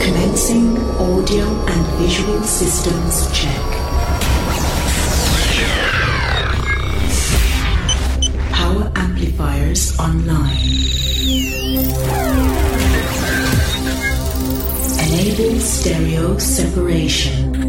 [0.00, 3.62] Commencing audio and visual systems check.
[8.50, 10.58] Power amplifiers online.
[14.98, 17.67] Enable stereo separation.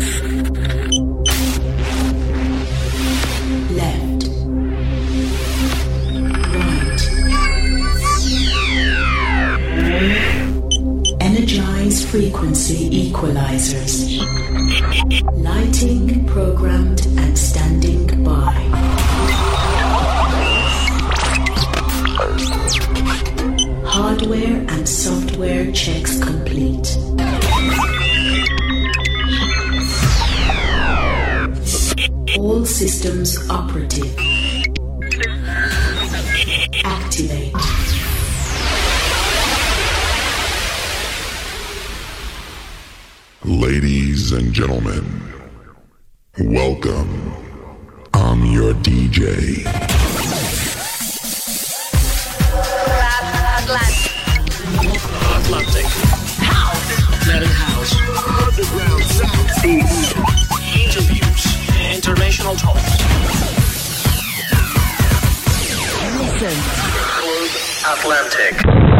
[12.40, 14.18] Frequency equalizers.
[15.44, 18.54] Lighting programmed and standing by.
[23.86, 26.98] Hardware and software checks complete.
[32.38, 34.29] All systems operative.
[43.70, 45.06] Ladies and gentlemen,
[46.40, 47.36] welcome.
[48.16, 49.60] I'm your DJ.
[55.38, 55.86] Atlantic.
[56.42, 57.26] House.
[57.26, 57.94] Planet House.
[58.48, 59.48] Underground sound.
[60.74, 61.46] Interviews.
[61.96, 62.98] International talks.
[66.18, 66.58] Listen.
[67.86, 68.99] Atlantic.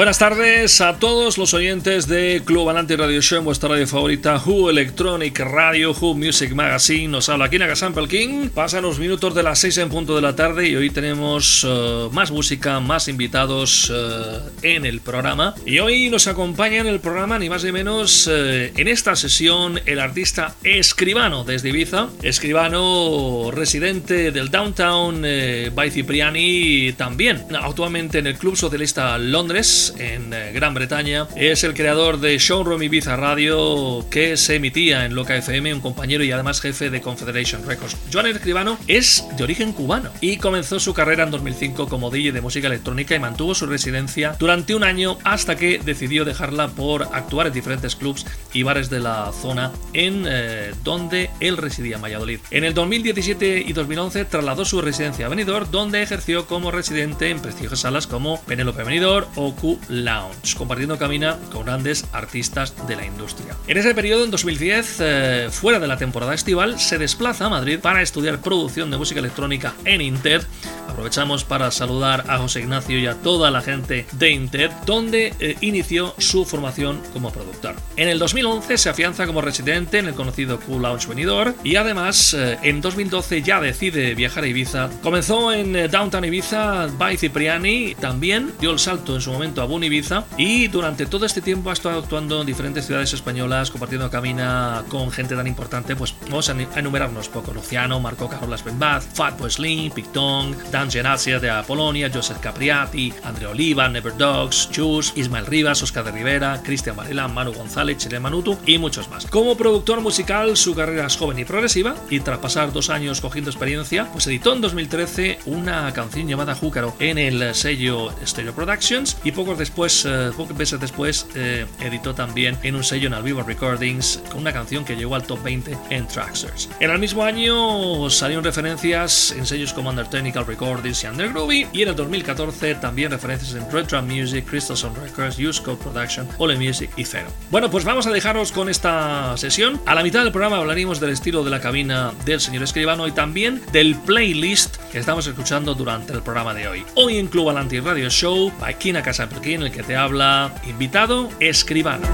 [0.00, 4.42] Buenas tardes a todos los oyentes de Club Adelante Radio Show en vuestra radio favorita,
[4.42, 7.08] Who Electronic Radio, Who Music Magazine.
[7.08, 8.48] Nos habla aquí Nagasan King.
[8.48, 12.08] Pasan los minutos de las 6 en punto de la tarde y hoy tenemos eh,
[12.12, 15.54] más música, más invitados eh, en el programa.
[15.66, 19.82] Y hoy nos acompaña en el programa, ni más ni menos, eh, en esta sesión,
[19.84, 22.08] el artista Escribano desde Ibiza.
[22.22, 25.26] Escribano residente del Downtown
[25.74, 31.26] by Cipriani, también actualmente en el Club Socialista Londres en eh, Gran Bretaña.
[31.36, 36.24] Es el creador de Showroom Ibiza Radio que se emitía en Loca FM, un compañero
[36.24, 37.96] y además jefe de Confederation Records.
[38.12, 42.40] Joan Escribano es de origen cubano y comenzó su carrera en 2005 como DJ de
[42.40, 47.48] música electrónica y mantuvo su residencia durante un año hasta que decidió dejarla por actuar
[47.48, 52.40] en diferentes clubs y bares de la zona en eh, donde él residía en Valladolid.
[52.50, 57.40] En el 2017 y 2011 trasladó su residencia a Benidorm donde ejerció como residente en
[57.40, 63.04] prestigiosas salas como Penélope Benidorm o Q Lounge, compartiendo camina con grandes artistas de la
[63.04, 63.56] industria.
[63.66, 67.78] En ese periodo, en 2010, eh, fuera de la temporada estival, se desplaza a Madrid
[67.80, 70.46] para estudiar producción de música electrónica en Inter.
[70.88, 75.56] Aprovechamos para saludar a José Ignacio y a toda la gente de Inter, donde eh,
[75.60, 77.76] inició su formación como productor.
[77.96, 82.34] En el 2011 se afianza como residente en el conocido Q Lounge Benidorm y además
[82.34, 84.90] eh, en 2012 ya decide viajar a Ibiza.
[85.02, 89.66] Comenzó en eh, Downtown Ibiza by Cipriani, también dio el salto en su momento a
[89.70, 94.10] Boom Ibiza y durante todo este tiempo ha estado actuando en diferentes ciudades españolas, compartiendo
[94.10, 97.52] cabina con gente tan importante, pues vamos a enumerarnos poco.
[97.52, 103.88] Luciano, Marco Carolas Benbaz, Fatboy Slim, Picton, Dan Genasia de Polonia, Joseph Capriati, Andrea Oliva,
[103.88, 108.78] Never Dogs, Chus, Ismael Rivas, Oscar de Rivera, Cristian Varela, Manu González, Chile Manutu y
[108.78, 109.26] muchos más.
[109.26, 113.50] Como productor musical, su carrera es joven y progresiva y tras pasar dos años cogiendo
[113.50, 119.30] experiencia, pues editó en 2013 una canción llamada Júcaro en el sello Stereo Productions y
[119.30, 124.22] pocos después, eh, pocos meses después, eh, editó también en un sello en Alviva Recordings
[124.30, 126.68] con una canción que llegó al top 20 en Traxers.
[126.80, 131.68] En el mismo año salieron referencias en sellos como Under Technical Recordings y Under Groovy
[131.72, 136.26] y en el 2014 también referencias en Retro Music, Crystal Sound Records, Use Code Production,
[136.38, 137.28] Ole Music y Zero.
[137.50, 139.80] Bueno, pues vamos a dejaros con esta sesión.
[139.86, 143.12] A la mitad del programa hablaremos del estilo de la cabina del señor escribano y
[143.12, 146.84] también del playlist que estamos escuchando durante el programa de hoy.
[146.94, 151.28] Hoy en Club Alanti Radio Show, by Kina Casa en el que te habla invitado
[151.40, 152.06] escribano.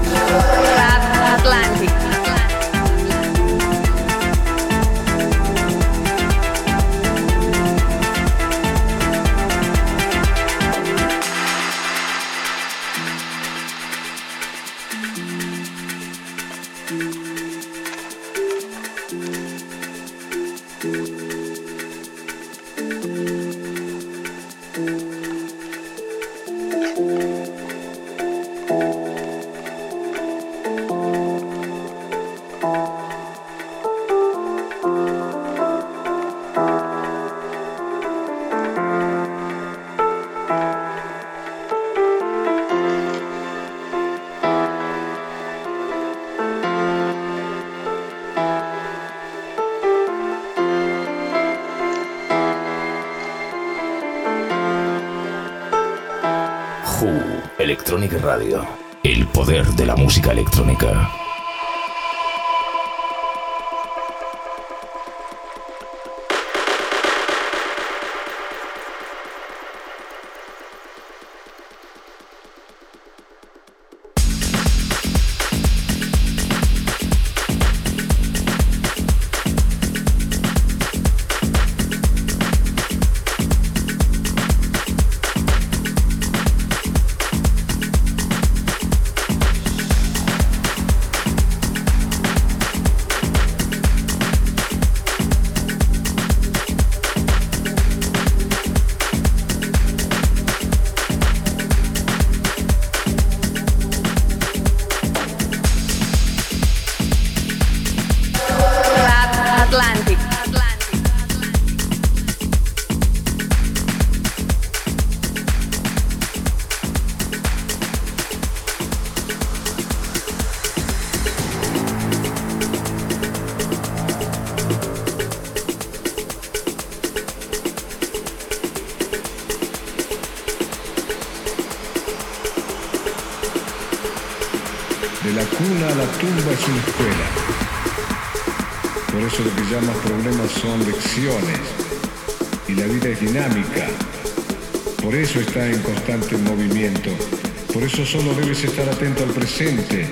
[148.07, 150.07] Solo debes estar atento al presente.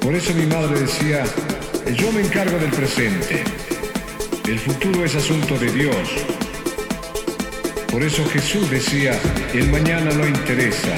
[0.00, 1.22] Por eso mi madre decía,
[1.96, 3.44] yo me encargo del presente.
[4.48, 6.08] El futuro es asunto de Dios.
[7.90, 9.20] Por eso Jesús decía,
[9.52, 10.96] el mañana no interesa.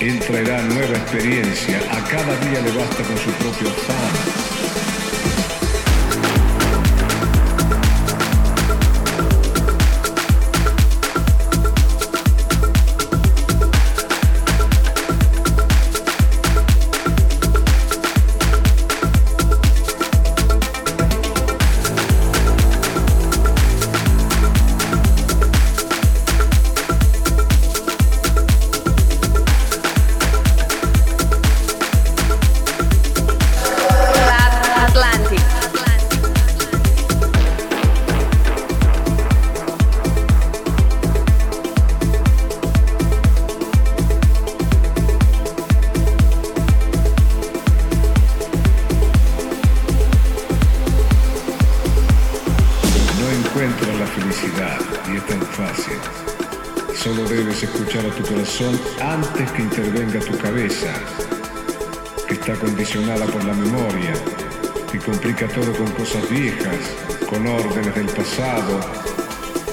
[0.00, 1.78] Él traerá nueva experiencia.
[1.90, 4.53] A cada día le basta con su propio afán.
[65.54, 66.76] Todo con cosas viejas,
[67.28, 68.80] con órdenes del pasado,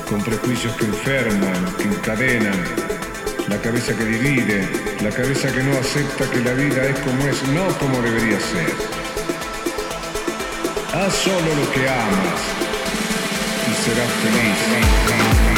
[0.09, 2.59] con prejuicios que enferman, que encadenan,
[3.47, 4.67] la cabeza que divide,
[5.01, 8.73] la cabeza que no acepta que la vida es como es, no como debería ser.
[10.93, 12.41] Haz solo lo que amas
[13.67, 15.50] y serás feliz.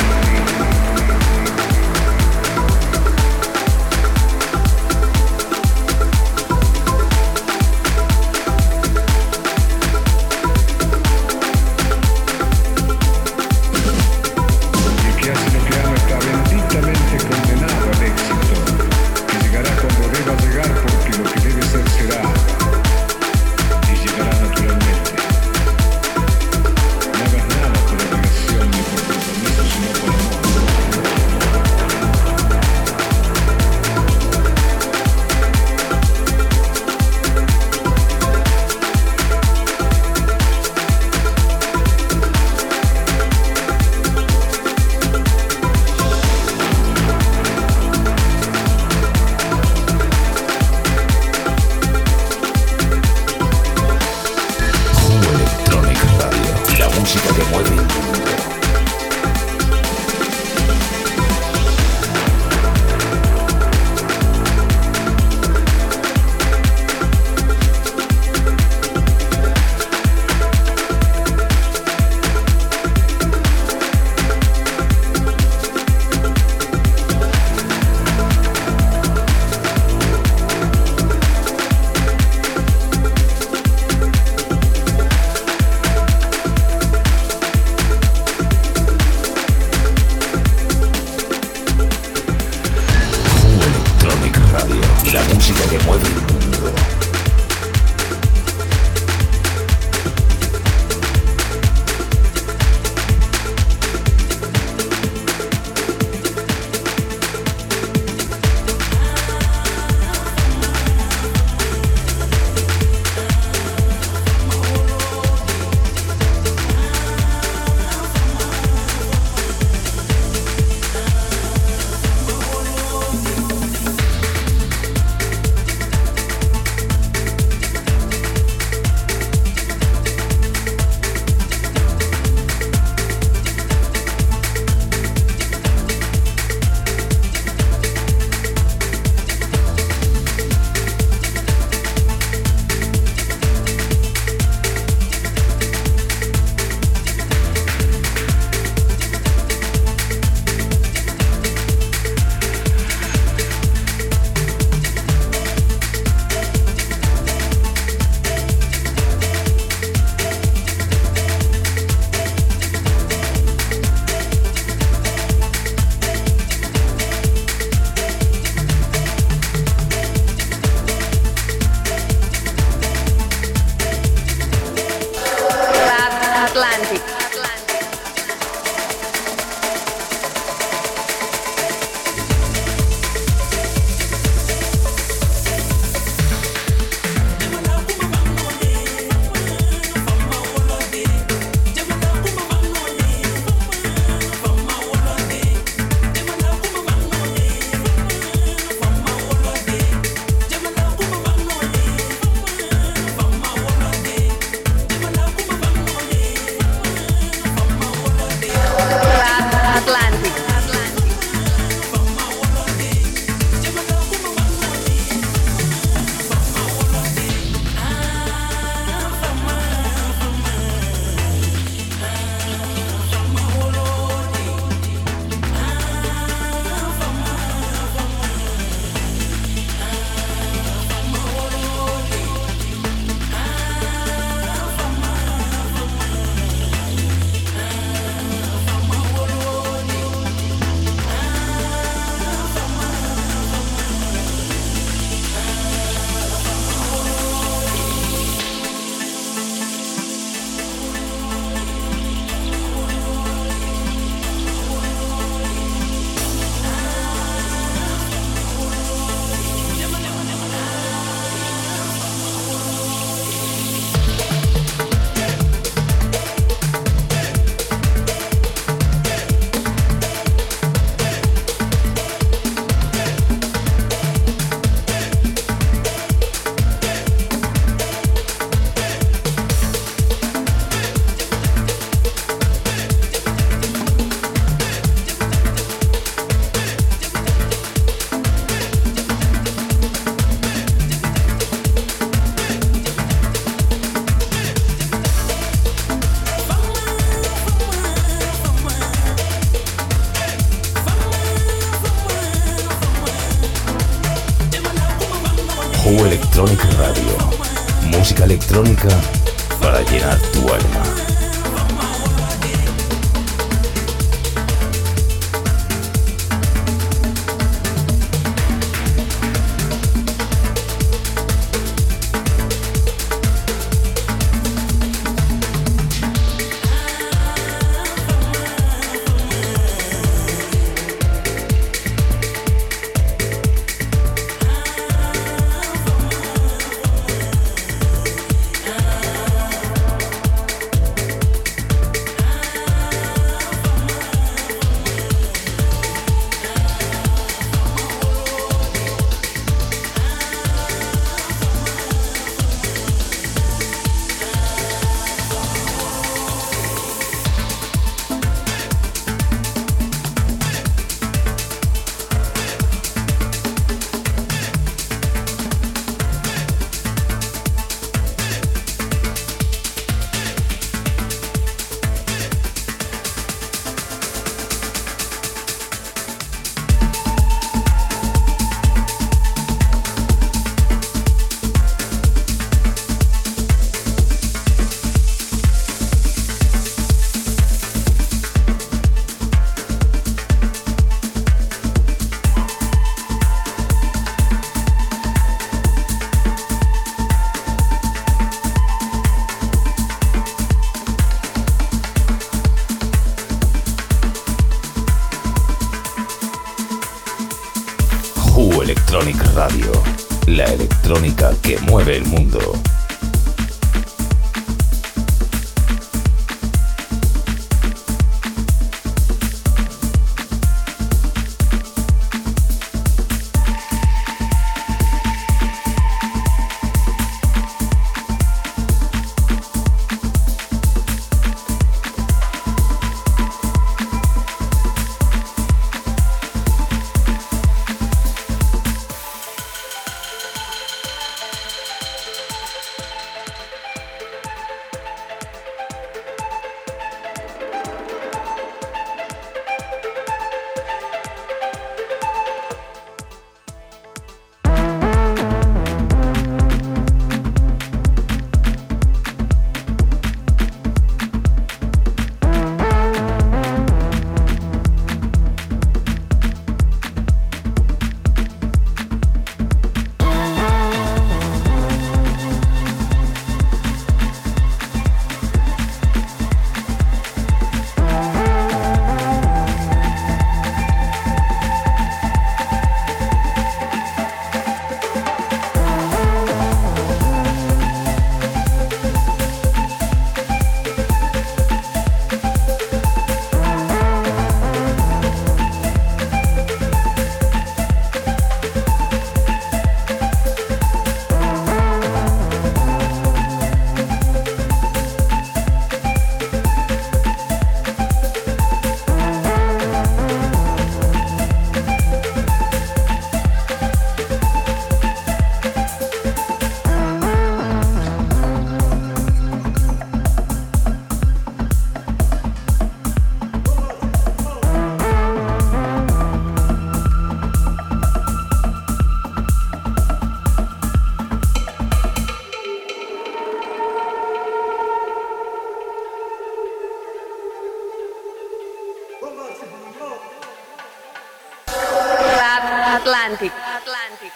[542.83, 543.31] Atlantic.
[543.31, 544.11] Atlantic.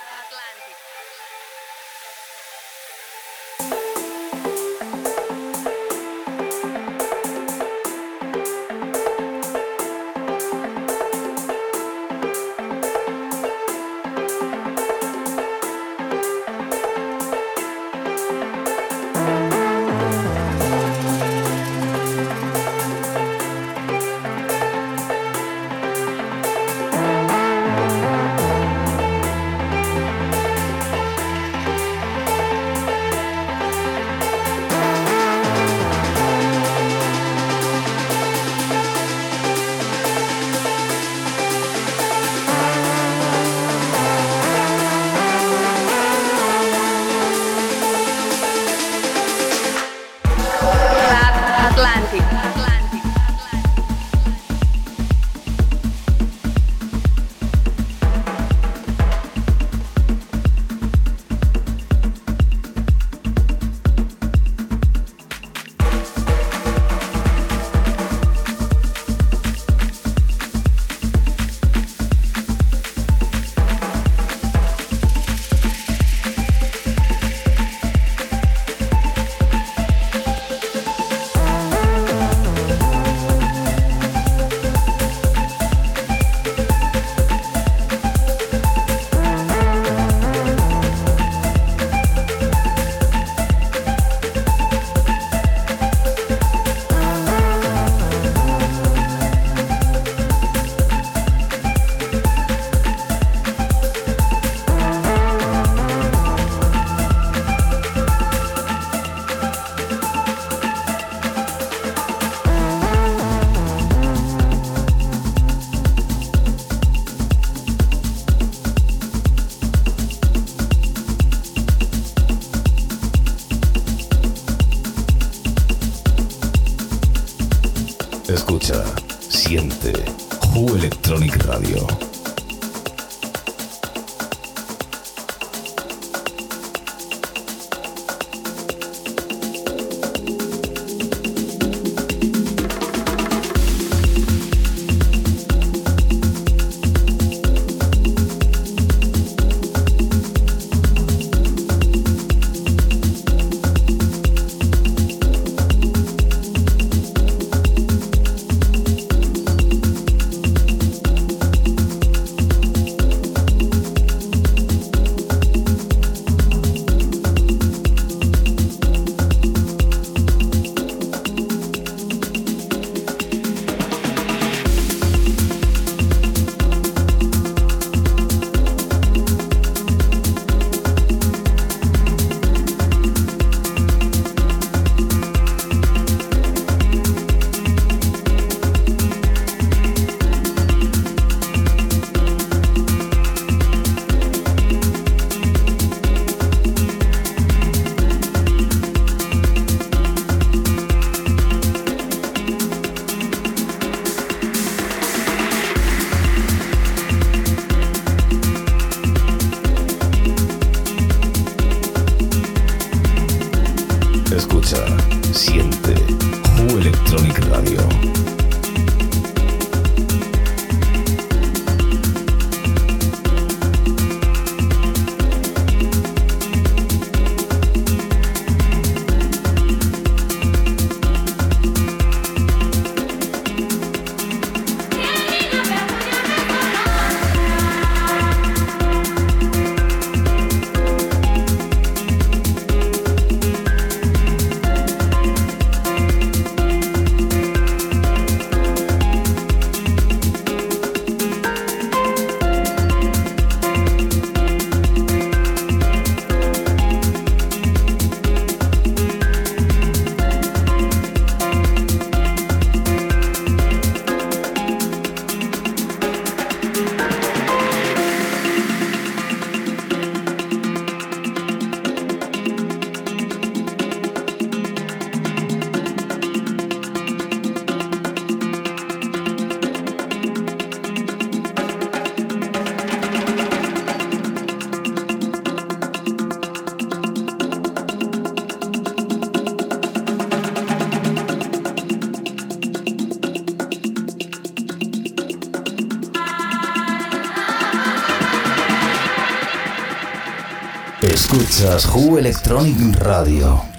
[301.08, 303.77] Escuchas Who Electronic Radio.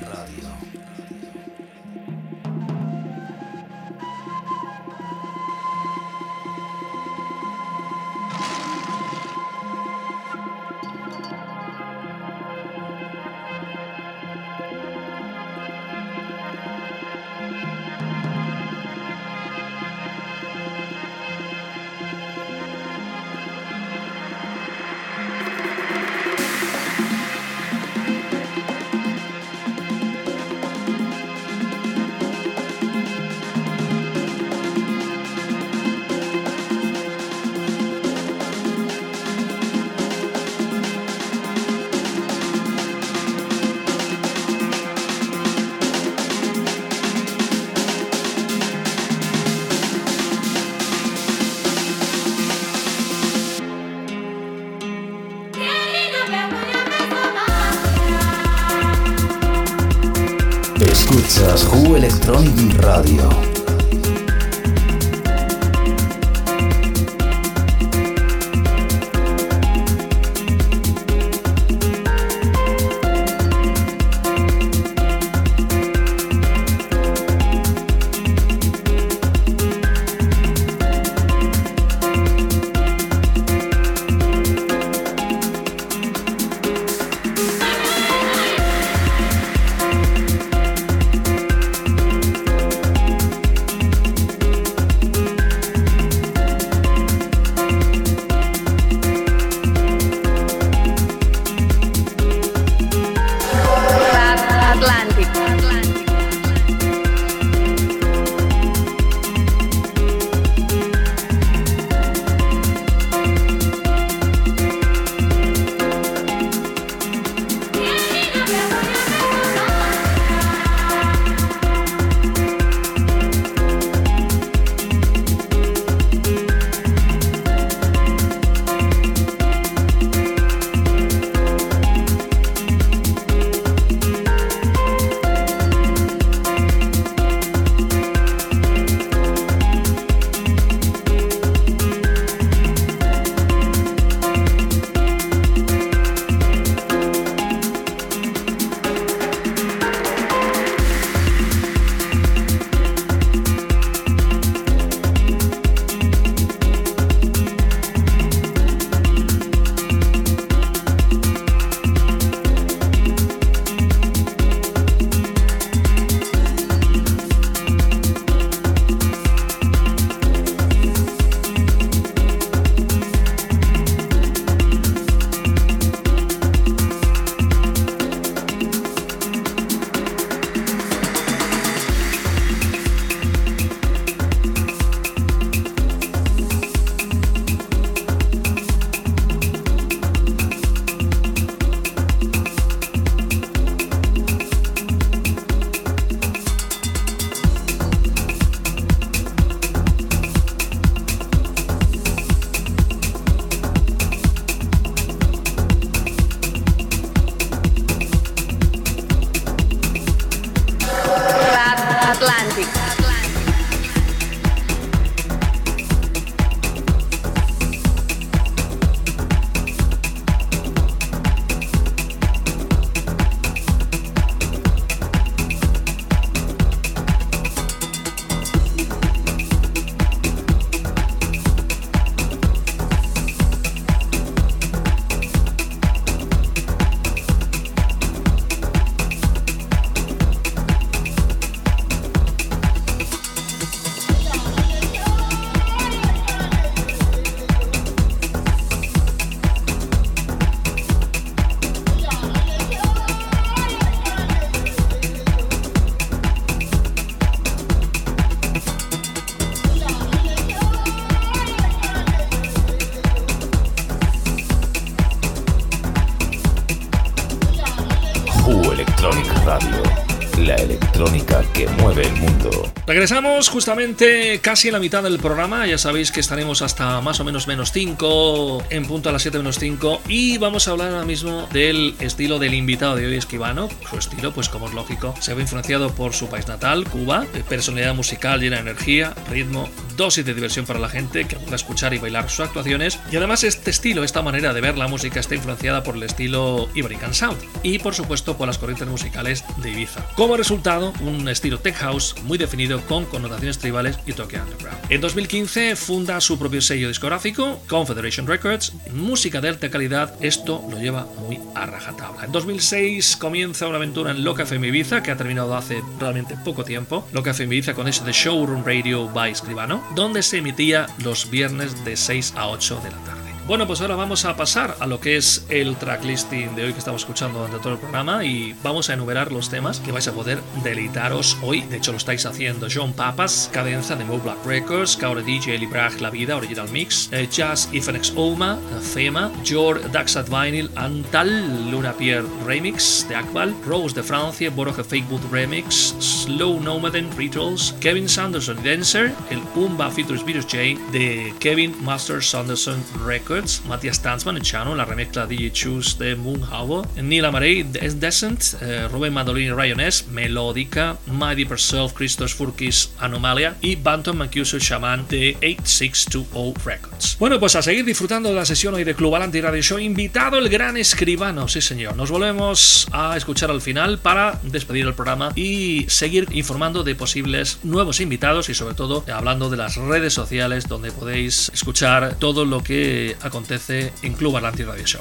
[273.09, 277.25] Regresamos justamente casi en la mitad del programa, ya sabéis que estaremos hasta más o
[277.25, 281.07] menos menos 5, en punto a las 7 menos 5, y vamos a hablar ahora
[281.07, 283.71] mismo del estilo del invitado de hoy, Esquivano.
[283.88, 287.94] Su estilo, pues como es lógico, se ve influenciado por su país natal, Cuba, personalidad
[287.94, 291.99] musical llena de energía, ritmo, dosis de diversión para la gente que pueda escuchar y
[291.99, 295.83] bailar sus actuaciones, y además este estilo, esta manera de ver la música está influenciada
[295.83, 300.07] por el estilo Iberican Sound, y por supuesto por las corrientes musicales de Ibiza.
[300.15, 304.79] Como resultado, un estilo tech house muy definido con connotaciones tribales y toque underground.
[304.89, 310.79] En 2015 funda su propio sello discográfico, Confederation Records, música de alta calidad, esto lo
[310.79, 312.25] lleva muy a rajatabla.
[312.25, 316.65] En 2006 comienza una aventura en Loca FM Ibiza, que ha terminado hace realmente poco
[316.65, 321.31] tiempo, Loca FM Ibiza con ese de Showroom Radio by Escribano, donde se emitía los
[321.31, 323.28] viernes de 6 a 8 de la tarde.
[323.49, 326.81] Bueno, pues ahora vamos a pasar a lo que es el tracklisting de hoy que
[326.81, 330.13] estamos escuchando durante todo el programa y vamos a enumerar los temas que vais a
[330.13, 331.63] poder deleitaros hoy.
[331.63, 332.67] De hecho, lo estáis haciendo.
[332.71, 337.27] John Papas, Cadenza de Mo Black Records, Caure DJ Librach La Vida, Original Mix, eh,
[337.27, 344.03] Jazz Ifenex Oma, Fema, Jor Daxat Vinyl, Antal, Luna Pierre Remix de Akbal, Rose de
[344.03, 350.79] Francia, Boroje Fakeboot Remix, Slow Nomaden Rituals, Kevin Sanderson Dancer, el Umba Features Virus J
[350.93, 353.38] de Kevin Master Sanderson Records.
[353.66, 359.12] Matías Tanzman en Chano, la remezcla DJ Choose de Moonhour, Neil Amarey, Descent, eh, Rubén
[359.12, 365.37] Mandolini Ryan S, Melódica, My Deeper Self, Christos Furkis Anomalia y Bantam Mancuso Shaman de
[365.42, 367.16] 8620 Records.
[367.18, 370.38] Bueno, pues a seguir disfrutando de la sesión hoy de Club Alanti Radio Show, invitado
[370.38, 371.96] el gran escribano, sí señor.
[371.96, 377.59] Nos volvemos a escuchar al final para despedir el programa y seguir informando de posibles
[377.62, 382.62] nuevos invitados y sobre todo hablando de las redes sociales donde podéis escuchar todo lo
[382.62, 385.01] que acontece en Club Atlantic Radio Show.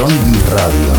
[0.00, 0.89] Electronic Radio.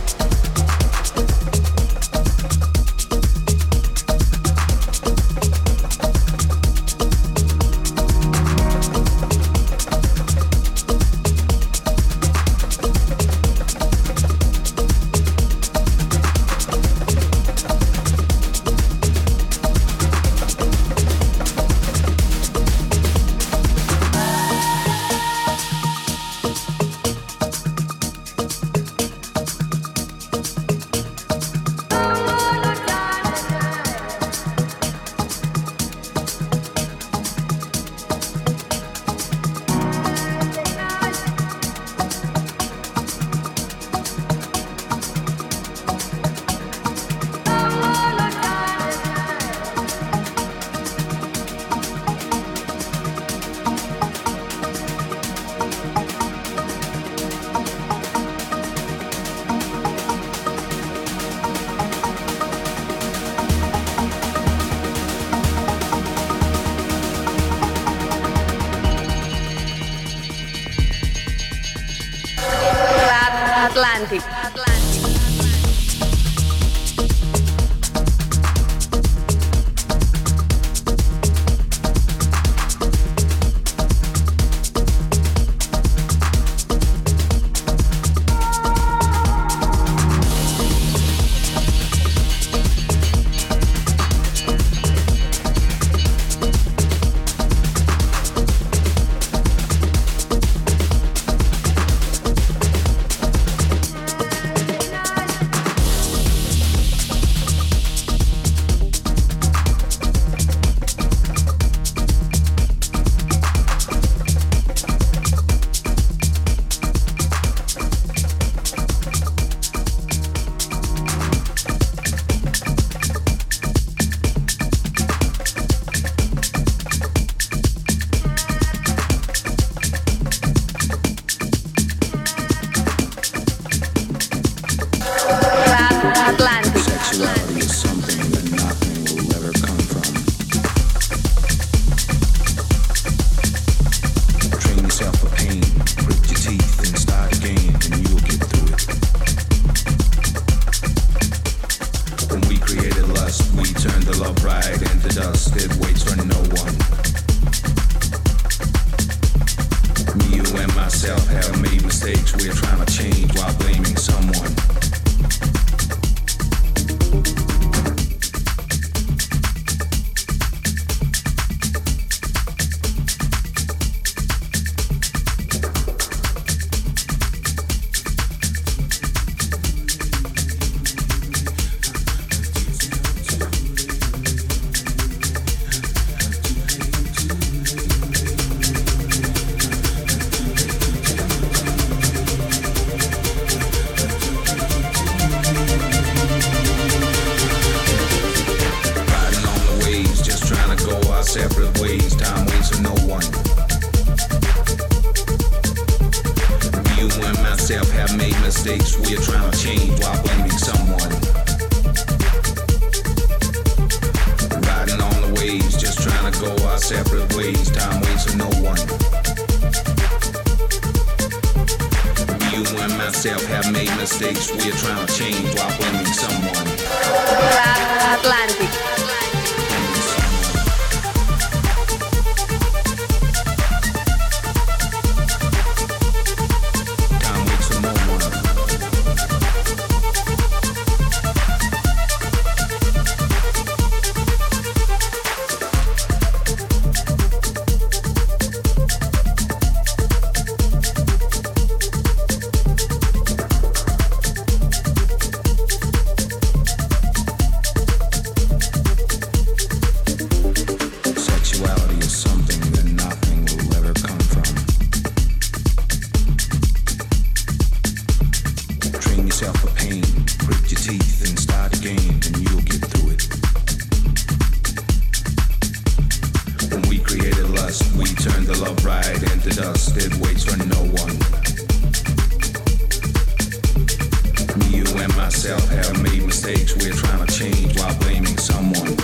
[285.03, 286.77] And myself have made mistakes.
[286.77, 288.97] We're trying to change while blaming someone.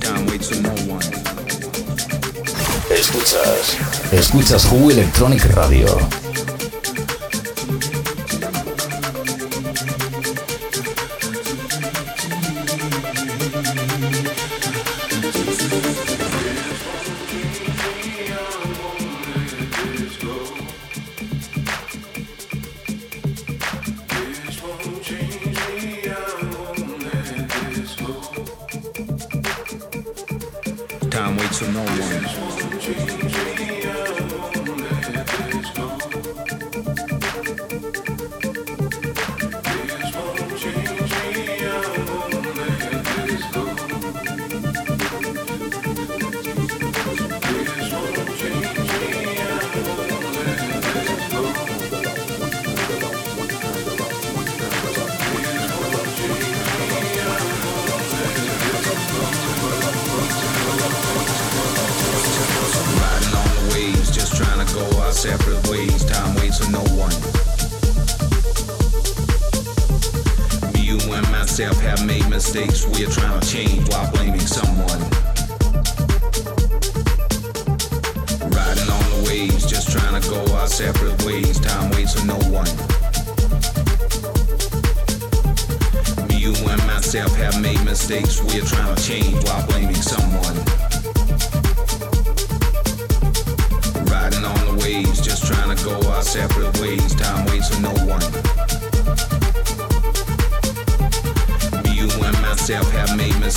[0.00, 1.02] Time waits for no one.
[2.90, 3.78] Escuchas.
[4.12, 6.19] Escuchas Who Electronic Radio.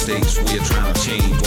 [0.06, 0.38] Mistakes.
[0.38, 1.43] We're trying to change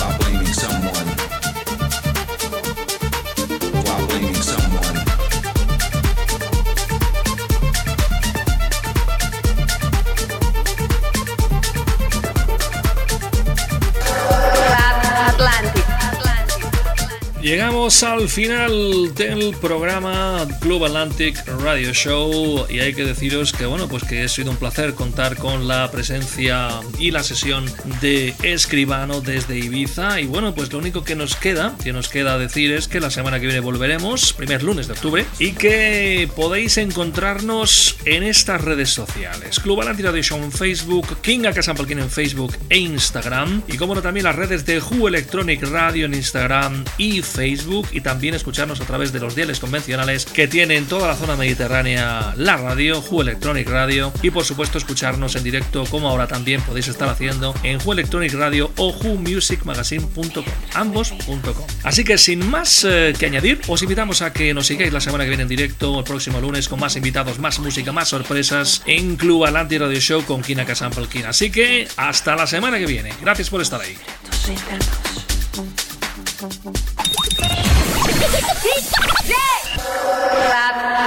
[17.86, 23.86] Llegamos al final del programa Club Atlantic Radio Show y hay que deciros que bueno,
[23.86, 26.68] pues que ha sido un placer contar con la presencia
[26.98, 27.64] y la sesión
[28.00, 30.20] de Escribano desde Ibiza.
[30.20, 33.10] Y bueno, pues lo único que nos queda, que nos queda decir es que la
[33.10, 38.90] semana que viene volveremos, primer lunes de octubre, y que podéis encontrarnos en estas redes
[38.90, 39.60] sociales.
[39.60, 43.62] Club Atlantic Radio Show en Facebook, King Acasampalkin en Facebook e Instagram.
[43.68, 48.00] Y como no también las redes de Who Electronic Radio en Instagram y Facebook y
[48.00, 52.56] también escucharnos a través de los diales convencionales que tienen toda la zona mediterránea la
[52.56, 57.08] radio, Who Electronic Radio y por supuesto escucharnos en directo como ahora también podéis estar
[57.08, 61.66] haciendo en Who Electronic Radio o whomusicmagazine.com, ambos.com.
[61.82, 65.24] Así que sin más eh, que añadir, os invitamos a que nos sigáis la semana
[65.24, 69.16] que viene en directo el próximo lunes con más invitados, más música, más sorpresas en
[69.16, 71.26] Club Atlantic Radio Show con Kina Casampelkin.
[71.26, 73.10] Así que hasta la semana que viene.
[73.20, 73.96] Gracias por estar ahí.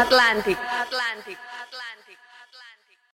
[0.10, 0.58] Atlantic.
[0.58, 1.49] Atlantic.